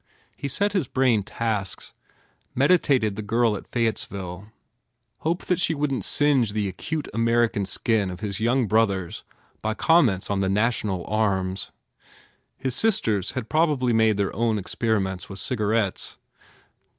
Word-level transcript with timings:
He 0.35 0.47
set 0.47 0.71
his 0.71 0.87
brain 0.87 1.21
tasks, 1.21 1.93
meditated 2.55 3.15
the 3.15 3.21
girl 3.21 3.55
at 3.55 3.69
Fayettes 3.69 4.07
ville, 4.07 4.47
hoped 5.19 5.47
that 5.47 5.59
she 5.59 5.75
wouldn 5.75 5.99
t 5.99 6.03
singe 6.07 6.53
the 6.53 6.67
acute 6.67 7.07
American 7.13 7.67
skin 7.67 8.09
of 8.09 8.19
his 8.19 8.39
young 8.39 8.65
brothers 8.65 9.23
by 9.61 9.75
comments 9.75 10.31
on 10.31 10.39
the 10.39 10.49
national 10.49 11.05
arms. 11.05 11.69
His 12.57 12.73
sisters 12.75 13.33
had 13.37 13.47
probably 13.47 13.93
made 13.93 14.17
their 14.17 14.35
own 14.35 14.57
experiments 14.57 15.29
with 15.29 15.37
cigarettes. 15.37 16.17